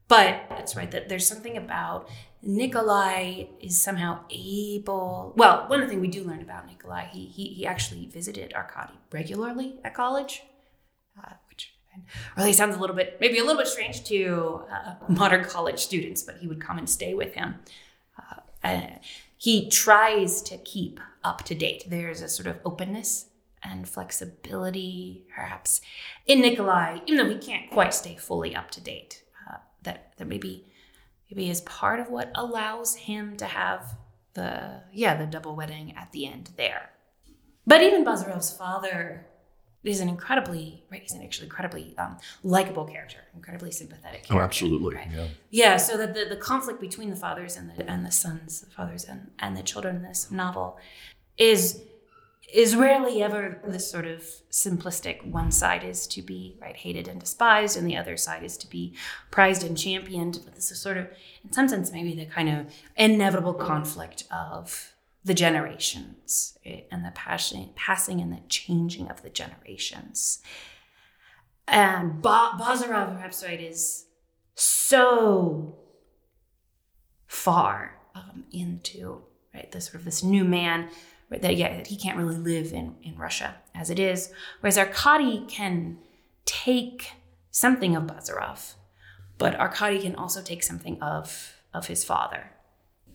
But 0.08 0.46
that's 0.48 0.76
right 0.76 0.90
that 0.92 1.08
there's 1.08 1.26
something 1.26 1.56
about 1.56 2.08
Nikolai 2.42 3.44
is 3.60 3.80
somehow 3.80 4.20
able. 4.30 5.32
Well, 5.36 5.68
one 5.68 5.80
of 5.80 5.86
the 5.86 5.90
things 5.90 6.00
we 6.00 6.08
do 6.08 6.22
learn 6.22 6.42
about 6.42 6.66
Nikolai, 6.66 7.06
he 7.06 7.26
he, 7.26 7.48
he 7.48 7.66
actually 7.66 8.06
visited 8.06 8.52
Arkady 8.54 8.94
regularly 9.10 9.80
at 9.84 9.94
college, 9.94 10.42
uh, 11.22 11.32
which 11.48 11.74
really 12.36 12.52
sounds 12.52 12.76
a 12.76 12.78
little 12.78 12.94
bit 12.94 13.18
maybe 13.20 13.38
a 13.38 13.42
little 13.42 13.60
bit 13.60 13.66
strange 13.66 14.04
to 14.04 14.62
uh, 14.70 14.94
modern 15.08 15.44
college 15.44 15.80
students, 15.80 16.22
but 16.22 16.36
he 16.36 16.46
would 16.46 16.60
come 16.60 16.78
and 16.78 16.88
stay 16.88 17.14
with 17.14 17.34
him. 17.34 17.56
Uh, 18.62 18.80
he 19.36 19.68
tries 19.68 20.42
to 20.42 20.56
keep 20.58 20.98
up 21.22 21.42
to 21.44 21.54
date. 21.54 21.84
There's 21.88 22.22
a 22.22 22.28
sort 22.28 22.46
of 22.46 22.58
openness 22.64 23.26
and 23.70 23.88
flexibility, 23.88 25.26
perhaps, 25.34 25.80
in 26.26 26.40
Nikolai, 26.40 27.00
even 27.06 27.16
though 27.16 27.32
he 27.32 27.38
can't 27.38 27.70
quite 27.70 27.94
stay 27.94 28.16
fully 28.16 28.54
up 28.54 28.70
to 28.72 28.80
date. 28.80 29.22
Uh, 29.48 29.58
that 29.82 30.12
that 30.18 30.28
maybe 30.28 30.72
maybe 31.30 31.50
is 31.50 31.60
part 31.62 32.00
of 32.00 32.08
what 32.08 32.30
allows 32.34 32.94
him 32.94 33.36
to 33.36 33.46
have 33.46 33.96
the 34.34 34.82
yeah 34.92 35.16
the 35.16 35.26
double 35.26 35.56
wedding 35.56 35.94
at 35.96 36.12
the 36.12 36.26
end 36.26 36.50
there. 36.56 36.90
But 37.66 37.82
even 37.82 38.04
Bazarov's 38.04 38.52
father 38.52 39.26
is 39.82 40.00
an 40.00 40.08
incredibly 40.08 40.84
right 40.90 41.02
he's 41.02 41.12
an 41.12 41.22
actually 41.22 41.46
incredibly 41.46 41.94
um, 41.96 42.16
likable 42.42 42.84
character 42.84 43.18
incredibly 43.34 43.70
sympathetic 43.70 44.22
oh, 44.24 44.34
character, 44.34 44.34
oh 44.34 44.44
absolutely 44.44 44.96
right? 44.96 45.08
yeah 45.14 45.26
yeah 45.50 45.76
so 45.76 45.96
that 45.96 46.12
the, 46.12 46.24
the 46.24 46.36
conflict 46.36 46.80
between 46.80 47.08
the 47.08 47.16
fathers 47.16 47.56
and 47.56 47.70
the 47.70 47.88
and 47.88 48.04
the 48.04 48.10
sons 48.10 48.62
the 48.62 48.70
fathers 48.70 49.04
and, 49.04 49.30
and 49.38 49.56
the 49.56 49.62
children 49.62 49.96
in 49.96 50.02
this 50.02 50.28
novel 50.30 50.76
is 51.38 51.82
is 52.56 52.74
rarely 52.74 53.22
ever 53.22 53.60
this 53.66 53.90
sort 53.90 54.06
of 54.06 54.22
simplistic 54.50 55.24
one 55.26 55.50
side 55.50 55.84
is 55.84 56.06
to 56.06 56.22
be 56.22 56.56
right 56.60 56.76
hated 56.76 57.06
and 57.06 57.20
despised 57.20 57.76
and 57.76 57.86
the 57.86 57.96
other 57.96 58.16
side 58.16 58.42
is 58.42 58.56
to 58.56 58.68
be 58.68 58.94
prized 59.30 59.62
and 59.62 59.76
championed 59.76 60.40
but 60.44 60.54
this 60.54 60.70
is 60.70 60.80
sort 60.80 60.96
of 60.96 61.06
in 61.44 61.52
some 61.52 61.68
sense 61.68 61.92
maybe 61.92 62.14
the 62.14 62.24
kind 62.26 62.48
of 62.48 62.66
inevitable 62.96 63.54
conflict 63.54 64.24
of 64.30 64.96
the 65.26 65.34
generations 65.34 66.56
right? 66.64 66.86
and 66.90 67.04
the 67.04 67.10
passing, 67.10 67.70
passing 67.74 68.20
and 68.20 68.32
the 68.32 68.40
changing 68.48 69.10
of 69.10 69.22
the 69.22 69.28
generations. 69.28 70.38
And 71.66 72.22
ba- 72.22 72.52
Bazarov 72.58 73.20
right, 73.20 73.60
is 73.60 74.06
so 74.54 75.76
far 77.26 77.98
um, 78.14 78.44
into 78.52 79.24
right 79.52 79.70
this 79.72 79.86
sort 79.86 79.96
of 79.96 80.04
this 80.04 80.22
new 80.22 80.44
man 80.44 80.88
that 81.30 81.56
yeah 81.56 81.82
he 81.84 81.96
can't 81.96 82.16
really 82.16 82.36
live 82.36 82.72
in 82.72 82.94
in 83.02 83.16
Russia 83.16 83.56
as 83.74 83.90
it 83.90 83.98
is, 83.98 84.32
whereas 84.60 84.78
Arkady 84.78 85.44
can 85.48 85.98
take 86.44 87.12
something 87.50 87.96
of 87.96 88.04
Bazarov, 88.04 88.74
but 89.38 89.58
Arkady 89.58 90.00
can 90.00 90.14
also 90.14 90.42
take 90.42 90.62
something 90.62 91.00
of 91.02 91.54
of 91.74 91.88
his 91.88 92.04
father 92.04 92.50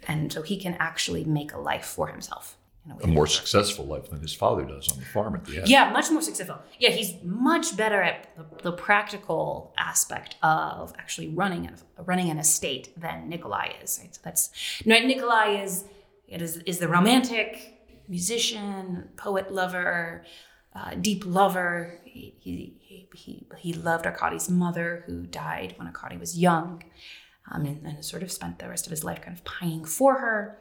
and 0.08 0.32
so 0.32 0.42
he 0.42 0.58
can 0.58 0.76
actually 0.80 1.24
make 1.24 1.54
a 1.54 1.58
life 1.58 1.86
for 1.86 2.08
himself. 2.08 2.58
A, 2.90 3.04
a 3.04 3.08
more 3.08 3.28
successful 3.28 3.86
life 3.86 4.10
than 4.10 4.22
his 4.22 4.34
father 4.34 4.66
does 4.66 4.92
on 4.92 4.98
the 4.98 5.06
farm 5.06 5.36
at 5.36 5.46
the 5.46 5.60
end. 5.60 5.68
Yeah, 5.68 5.92
much 5.92 6.10
more 6.10 6.22
successful. 6.22 6.58
Yeah, 6.80 6.90
he's 6.90 7.14
much 7.24 7.78
better 7.78 8.02
at 8.02 8.36
the, 8.36 8.72
the 8.72 8.72
practical 8.72 9.72
aspect 9.78 10.36
of 10.42 10.92
actually 10.98 11.28
running 11.30 11.68
a, 11.68 12.04
running 12.04 12.32
an 12.32 12.40
estate 12.40 12.92
than 13.00 13.30
Nikolai 13.30 13.74
is. 13.84 14.00
Right? 14.02 14.16
So 14.16 14.22
that's 14.24 14.50
right. 14.86 15.06
Nikolai 15.06 15.62
is 15.62 15.86
it 16.28 16.42
is 16.42 16.58
is 16.66 16.80
the 16.80 16.88
romantic 16.88 17.81
musician, 18.12 19.10
poet, 19.16 19.52
lover, 19.52 20.24
uh, 20.76 20.94
deep 20.96 21.24
lover. 21.26 22.00
He, 22.04 22.36
he, 22.40 23.08
he, 23.16 23.48
he 23.58 23.74
loved 23.74 24.06
Arkady's 24.06 24.50
mother, 24.50 25.04
who 25.08 25.26
died 25.26 25.74
when 25.78 25.88
Arkady 25.88 26.18
was 26.18 26.38
young 26.38 26.84
um, 27.50 27.66
and, 27.66 27.86
and 27.86 28.06
sort 28.06 28.22
of 28.22 28.32
spent 28.32 28.60
the 28.60 28.70
rest 28.70 28.86
of 28.86 28.92
his 28.92 29.04
life 29.04 29.22
kind 29.22 29.36
of 29.36 29.44
pining 29.44 29.86
for 29.86 30.16
her, 30.20 30.60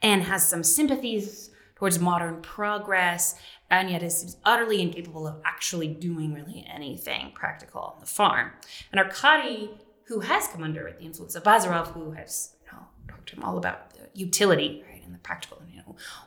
and 0.00 0.24
has 0.24 0.48
some 0.48 0.64
sympathies 0.64 1.50
towards 1.76 1.98
modern 1.98 2.40
progress, 2.40 3.34
and 3.70 3.90
yet 3.90 4.02
is 4.02 4.36
utterly 4.44 4.80
incapable 4.80 5.26
of 5.26 5.36
actually 5.44 5.88
doing 5.88 6.32
really 6.32 6.64
anything 6.72 7.30
practical 7.34 7.80
on 7.80 8.00
the 8.00 8.06
farm. 8.06 8.52
And 8.90 9.00
Arkady, 9.00 9.70
who 10.04 10.20
has 10.20 10.48
come 10.48 10.62
under 10.62 10.94
the 10.98 11.04
influence 11.04 11.34
of 11.34 11.42
Bazarov, 11.42 11.88
who 11.88 12.12
has 12.12 12.54
you 12.64 12.72
know, 12.72 12.84
talked 13.08 13.28
to 13.28 13.36
him 13.36 13.44
all 13.44 13.58
about 13.58 13.92
utility, 14.14 14.82
right, 14.90 15.02
and 15.04 15.14
the 15.14 15.18
practical, 15.18 15.62
know, 15.71 15.71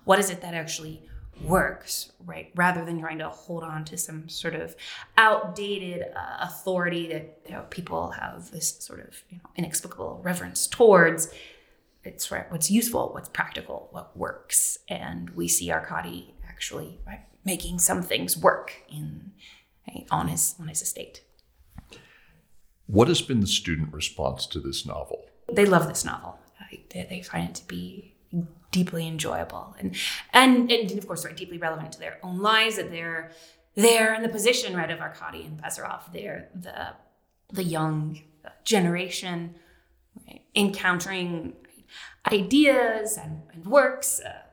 what 0.04 0.20
is 0.20 0.30
it 0.30 0.42
that 0.42 0.54
actually 0.54 1.02
works, 1.42 2.12
right? 2.26 2.52
Rather 2.56 2.86
than 2.86 3.00
trying 3.00 3.20
to 3.20 3.30
hold 3.30 3.64
on 3.64 3.86
to 3.86 3.98
some 3.98 4.30
sort 4.30 4.56
of 4.56 4.76
outdated 5.18 6.04
uh, 6.16 6.38
authority 6.42 7.08
that 7.08 7.40
you 7.46 7.54
know, 7.54 7.66
people 7.70 8.12
have 8.12 8.52
this 8.52 8.78
sort 8.80 9.02
of 9.02 9.24
you 9.30 9.38
know, 9.38 9.50
inexplicable 9.56 10.22
reverence 10.24 10.68
towards. 10.68 11.30
It's 12.04 12.32
right, 12.32 12.50
what's 12.52 12.70
useful, 12.70 13.10
what's 13.14 13.30
practical, 13.30 13.90
what 13.92 14.16
works, 14.16 14.78
and 14.88 15.32
we 15.32 15.48
see 15.48 15.72
Arkady 15.72 16.36
actually 16.48 17.00
right, 17.06 17.26
making 17.44 17.80
some 17.80 18.04
things 18.04 18.38
work 18.38 18.84
in 18.90 19.32
right, 19.88 20.06
on 20.12 20.28
his 20.28 20.56
on 20.60 20.68
his 20.68 20.82
estate. 20.82 21.22
What 22.88 23.08
has 23.08 23.24
been 23.24 23.40
the 23.40 23.48
student 23.48 23.92
response 23.92 24.46
to 24.48 24.60
this 24.60 24.86
novel? 24.86 25.26
They 25.52 25.66
love 25.66 25.88
this 25.88 26.06
novel. 26.06 26.40
They, 26.90 27.06
they 27.10 27.22
find 27.22 27.50
it 27.50 27.56
to 27.56 27.68
be 27.68 28.15
deeply 28.80 29.08
enjoyable. 29.08 29.66
And 29.80 29.96
and 30.34 30.72
and 30.72 30.92
of 31.00 31.08
course 31.08 31.26
right 31.26 31.38
deeply 31.44 31.60
relevant 31.68 31.92
to 31.94 32.00
their 32.00 32.18
own 32.24 32.38
lives 32.52 32.76
that 32.78 32.90
they're 32.92 33.32
they're 33.76 34.14
in 34.18 34.22
the 34.22 34.34
position 34.38 34.76
right 34.76 34.92
of 34.96 35.00
Arkady 35.00 35.44
and 35.48 35.56
Bazarov 35.62 36.02
they're 36.14 36.50
the 36.54 36.80
the 37.60 37.64
young 37.64 38.22
generation 38.64 39.56
right, 40.28 40.42
encountering 40.56 41.54
ideas 42.32 43.18
and, 43.24 43.34
and 43.54 43.66
works 43.66 44.10
uh, 44.20 44.46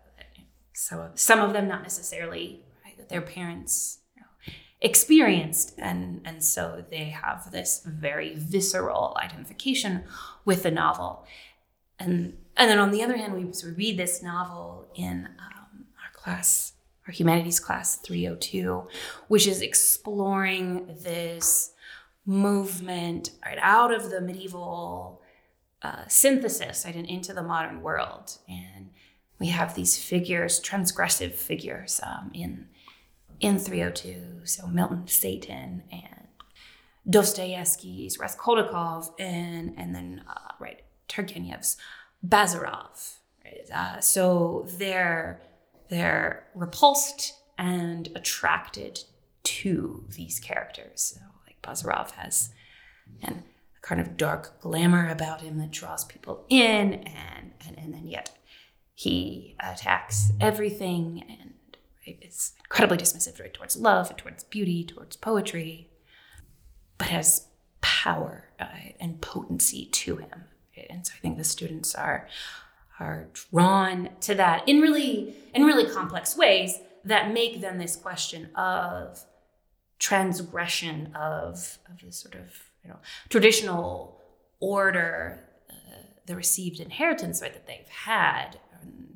so 0.72 1.10
some 1.14 1.40
of 1.40 1.52
them 1.52 1.66
not 1.68 1.82
necessarily 1.82 2.64
right, 2.84 2.96
that 2.98 3.08
their 3.08 3.22
parents 3.22 3.98
experienced. 4.82 5.74
And 5.78 6.20
and 6.24 6.44
so 6.44 6.84
they 6.90 7.06
have 7.24 7.50
this 7.50 7.82
very 7.86 8.34
visceral 8.34 9.16
identification 9.22 10.04
with 10.44 10.64
the 10.64 10.70
novel. 10.70 11.24
And 11.98 12.36
and 12.56 12.70
then 12.70 12.78
on 12.78 12.90
the 12.90 13.02
other 13.02 13.16
hand, 13.16 13.34
we, 13.34 13.70
read 13.72 13.96
this 13.96 14.22
novel 14.22 14.88
in 14.94 15.28
um, 15.38 15.86
our 16.02 16.12
class, 16.12 16.72
our 17.06 17.12
humanities 17.12 17.60
class 17.60 17.96
302, 17.96 18.86
which 19.28 19.46
is 19.46 19.62
exploring 19.62 20.86
this 21.02 21.72
movement 22.24 23.30
right 23.44 23.58
out 23.60 23.92
of 23.92 24.10
the 24.10 24.20
medieval 24.20 25.22
uh, 25.82 26.04
synthesis 26.06 26.84
right, 26.84 26.94
and 26.94 27.06
into 27.06 27.32
the 27.32 27.42
modern 27.42 27.82
world. 27.82 28.38
And 28.48 28.90
we 29.38 29.48
have 29.48 29.74
these 29.74 29.98
figures, 29.98 30.60
transgressive 30.60 31.32
figures 31.32 32.00
um, 32.02 32.30
in 32.32 32.68
in 33.40 33.58
302. 33.58 34.42
So 34.44 34.68
Milton 34.68 35.08
Satan 35.08 35.82
and 35.90 36.28
Dostoevsky's 37.10 38.18
Raskolnikov 38.18 39.10
and 39.18 39.74
and 39.76 39.94
then 39.94 40.22
uh, 40.28 40.52
right 40.60 40.82
Turgenev's 41.08 41.76
Bazarov. 42.26 43.18
Right? 43.44 43.70
Uh, 43.72 44.00
so 44.00 44.66
they're 44.78 45.40
they're 45.88 46.46
repulsed 46.54 47.34
and 47.58 48.08
attracted 48.14 49.04
to 49.44 50.04
these 50.10 50.40
characters. 50.40 51.16
So 51.16 51.20
like 51.46 51.60
Bazarov 51.62 52.12
has 52.12 52.50
and 53.22 53.42
a 53.76 53.86
kind 53.86 54.00
of 54.00 54.16
dark 54.16 54.60
glamour 54.60 55.08
about 55.08 55.40
him 55.40 55.58
that 55.58 55.70
draws 55.70 56.04
people 56.04 56.44
in, 56.48 56.94
and 56.94 57.52
and, 57.66 57.78
and 57.78 57.94
then 57.94 58.06
yet 58.06 58.30
he 58.94 59.56
attacks 59.60 60.30
everything 60.40 61.24
and 61.28 61.54
is 62.04 62.52
incredibly 62.64 62.98
dismissive 62.98 63.40
right, 63.40 63.52
towards 63.54 63.76
love 63.76 64.10
and 64.10 64.18
towards 64.18 64.44
beauty, 64.44 64.84
towards 64.84 65.16
poetry, 65.16 65.90
but 66.98 67.08
has 67.08 67.46
power 67.80 68.50
uh, 68.60 68.66
and 69.00 69.20
potency 69.20 69.86
to 69.86 70.16
him. 70.16 70.44
And 70.90 71.06
so 71.06 71.12
I 71.16 71.20
think 71.20 71.38
the 71.38 71.44
students 71.44 71.94
are 71.94 72.28
are 73.00 73.28
drawn 73.50 74.10
to 74.20 74.34
that 74.34 74.68
in 74.68 74.80
really 74.80 75.34
in 75.54 75.64
really 75.64 75.90
complex 75.90 76.36
ways 76.36 76.78
that 77.04 77.32
make 77.32 77.60
then 77.60 77.78
this 77.78 77.96
question 77.96 78.48
of 78.54 79.24
transgression 79.98 81.12
of 81.14 81.78
of 81.90 82.00
this 82.04 82.16
sort 82.16 82.34
of 82.34 82.70
you 82.84 82.90
know 82.90 82.98
traditional 83.28 84.20
order, 84.60 85.40
uh, 85.68 85.74
the 86.26 86.36
received 86.36 86.78
inheritance 86.78 87.42
right 87.42 87.52
that 87.52 87.66
they've 87.66 87.88
had 87.88 88.58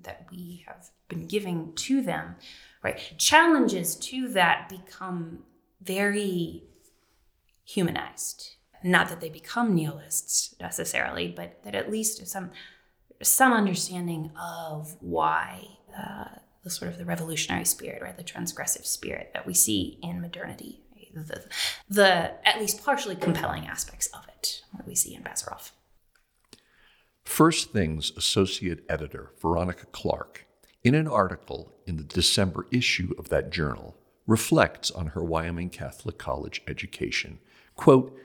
that 0.06 0.26
we 0.30 0.64
have 0.66 0.90
been 1.08 1.26
giving 1.26 1.72
to 1.74 2.00
them, 2.00 2.36
right? 2.82 2.98
Challenges 3.18 3.94
to 3.96 4.28
that 4.28 4.68
become 4.68 5.40
very 5.82 6.62
humanized. 7.64 8.56
Not 8.82 9.08
that 9.08 9.20
they 9.20 9.28
become 9.28 9.74
nihilists 9.74 10.54
necessarily, 10.60 11.28
but 11.28 11.62
that 11.64 11.74
at 11.74 11.90
least 11.90 12.26
some 12.26 12.50
some 13.22 13.52
understanding 13.52 14.30
of 14.40 14.96
why 15.00 15.66
uh, 15.96 16.26
the 16.62 16.70
sort 16.70 16.90
of 16.90 16.98
the 16.98 17.04
revolutionary 17.04 17.64
spirit, 17.64 18.02
right, 18.02 18.16
the 18.16 18.24
transgressive 18.24 18.84
spirit 18.84 19.30
that 19.32 19.46
we 19.46 19.54
see 19.54 19.98
in 20.02 20.20
modernity, 20.20 20.82
right? 20.94 21.26
the, 21.26 21.44
the 21.88 22.46
at 22.46 22.60
least 22.60 22.84
partially 22.84 23.16
compelling 23.16 23.66
aspects 23.66 24.08
of 24.08 24.26
it 24.28 24.62
that 24.76 24.86
we 24.86 24.94
see 24.94 25.14
in 25.14 25.22
Bazarov. 25.22 25.70
First 27.24 27.72
Things 27.72 28.12
associate 28.16 28.84
editor 28.88 29.32
Veronica 29.40 29.86
Clark, 29.86 30.46
in 30.84 30.94
an 30.94 31.08
article 31.08 31.72
in 31.86 31.96
the 31.96 32.04
December 32.04 32.66
issue 32.70 33.14
of 33.18 33.28
that 33.30 33.50
journal, 33.50 33.96
reflects 34.26 34.90
on 34.90 35.08
her 35.08 35.22
Wyoming 35.22 35.70
Catholic 35.70 36.18
College 36.18 36.62
education. 36.68 37.38
Quote, 37.74 38.16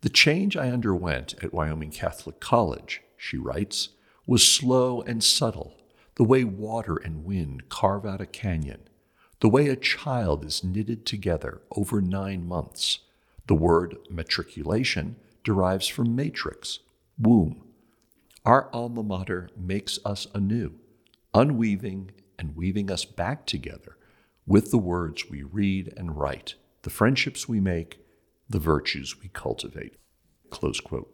The 0.00 0.08
change 0.08 0.56
I 0.56 0.70
underwent 0.70 1.34
at 1.42 1.52
Wyoming 1.52 1.90
Catholic 1.90 2.38
College, 2.38 3.02
she 3.16 3.36
writes, 3.36 3.88
was 4.26 4.46
slow 4.46 5.02
and 5.02 5.24
subtle, 5.24 5.76
the 6.14 6.22
way 6.22 6.44
water 6.44 6.96
and 6.96 7.24
wind 7.24 7.68
carve 7.68 8.06
out 8.06 8.20
a 8.20 8.26
canyon, 8.26 8.88
the 9.40 9.48
way 9.48 9.68
a 9.68 9.74
child 9.76 10.44
is 10.44 10.62
knitted 10.62 11.04
together 11.04 11.62
over 11.72 12.00
nine 12.00 12.46
months. 12.46 13.00
The 13.48 13.56
word 13.56 13.96
matriculation 14.08 15.16
derives 15.42 15.88
from 15.88 16.14
matrix, 16.14 16.78
womb. 17.18 17.64
Our 18.44 18.68
alma 18.72 19.02
mater 19.02 19.50
makes 19.56 19.98
us 20.04 20.28
anew, 20.32 20.74
unweaving 21.34 22.12
and 22.38 22.54
weaving 22.54 22.88
us 22.90 23.04
back 23.04 23.46
together 23.46 23.96
with 24.46 24.70
the 24.70 24.78
words 24.78 25.28
we 25.28 25.42
read 25.42 25.92
and 25.96 26.16
write, 26.16 26.54
the 26.82 26.90
friendships 26.90 27.48
we 27.48 27.60
make, 27.60 27.98
the 28.48 28.58
virtues 28.58 29.20
we 29.20 29.28
cultivate. 29.28 29.96
Close 30.50 30.80
quote. 30.80 31.12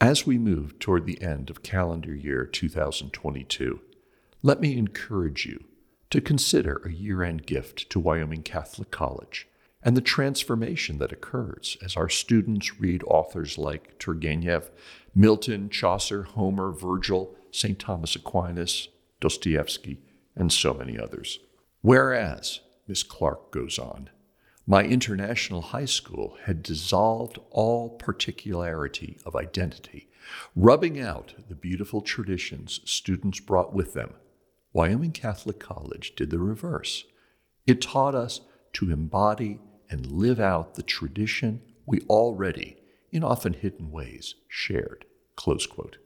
As 0.00 0.26
we 0.26 0.38
move 0.38 0.78
toward 0.78 1.06
the 1.06 1.20
end 1.20 1.50
of 1.50 1.62
calendar 1.62 2.14
year 2.14 2.44
2022, 2.46 3.80
let 4.42 4.60
me 4.60 4.78
encourage 4.78 5.46
you 5.46 5.64
to 6.10 6.20
consider 6.20 6.80
a 6.84 6.92
year 6.92 7.22
end 7.22 7.46
gift 7.46 7.90
to 7.90 7.98
Wyoming 7.98 8.42
Catholic 8.42 8.90
College 8.90 9.48
and 9.82 9.96
the 9.96 10.00
transformation 10.00 10.98
that 10.98 11.12
occurs 11.12 11.76
as 11.82 11.96
our 11.96 12.08
students 12.08 12.80
read 12.80 13.02
authors 13.04 13.58
like 13.58 13.98
Turgenev, 13.98 14.70
Milton, 15.14 15.68
Chaucer, 15.70 16.24
Homer, 16.24 16.72
Virgil, 16.72 17.34
St. 17.50 17.78
Thomas 17.78 18.14
Aquinas, 18.16 18.88
Dostoevsky, 19.20 20.00
and 20.36 20.52
so 20.52 20.74
many 20.74 20.98
others. 20.98 21.38
Whereas, 21.80 22.60
Miss 22.86 23.02
Clark 23.02 23.50
goes 23.50 23.78
on, 23.78 24.10
my 24.70 24.84
international 24.84 25.62
high 25.62 25.86
school 25.86 26.36
had 26.44 26.62
dissolved 26.62 27.38
all 27.50 27.88
particularity 27.88 29.16
of 29.24 29.34
identity, 29.34 30.10
rubbing 30.54 31.00
out 31.00 31.32
the 31.48 31.54
beautiful 31.54 32.02
traditions 32.02 32.80
students 32.84 33.40
brought 33.40 33.72
with 33.72 33.94
them. 33.94 34.12
Wyoming 34.74 35.12
Catholic 35.12 35.58
College 35.58 36.14
did 36.14 36.28
the 36.28 36.38
reverse. 36.38 37.06
It 37.66 37.80
taught 37.80 38.14
us 38.14 38.42
to 38.74 38.92
embody 38.92 39.58
and 39.88 40.12
live 40.12 40.38
out 40.38 40.74
the 40.74 40.82
tradition 40.82 41.62
we 41.86 42.00
already, 42.02 42.76
in 43.10 43.24
often 43.24 43.54
hidden 43.54 43.90
ways, 43.90 44.34
shared. 44.48 45.06
Close 45.34 45.66
quote. 45.66 45.96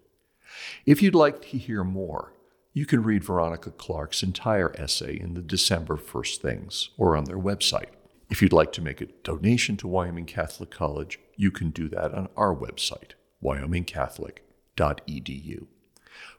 If 0.86 1.02
you'd 1.02 1.16
like 1.16 1.42
to 1.42 1.58
hear 1.58 1.82
more, 1.82 2.32
you 2.72 2.86
can 2.86 3.02
read 3.02 3.24
Veronica 3.24 3.72
Clark's 3.72 4.22
entire 4.22 4.72
essay 4.78 5.18
in 5.18 5.34
the 5.34 5.42
December 5.42 5.96
First 5.96 6.40
Things 6.40 6.90
or 6.96 7.16
on 7.16 7.24
their 7.24 7.38
website. 7.38 7.88
If 8.32 8.40
you'd 8.40 8.54
like 8.54 8.72
to 8.72 8.80
make 8.80 9.02
a 9.02 9.08
donation 9.24 9.76
to 9.76 9.86
Wyoming 9.86 10.24
Catholic 10.24 10.70
College, 10.70 11.20
you 11.36 11.50
can 11.50 11.68
do 11.68 11.86
that 11.90 12.14
on 12.14 12.30
our 12.34 12.56
website, 12.56 13.10
wyomingcatholic.edu. 13.44 15.66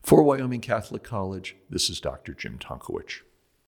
For 0.02 0.24
Wyoming 0.24 0.62
Catholic 0.62 1.04
College, 1.04 1.56
this 1.70 1.92
is 1.92 2.02
Dr. 2.02 2.34
Jim 2.34 2.58
Tonkowich. 2.58 3.20